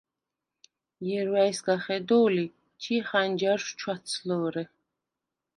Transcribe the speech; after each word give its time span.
ჲერუ̂ა̈ჲ 1.05 1.53
სგა 1.57 1.75
ხედო̄ლი, 1.83 2.45
ჩი 2.81 2.95
ხანჯარშუ̂ 3.07 3.77
ჩუ̂’აცლჷ̄რე. 3.79 4.63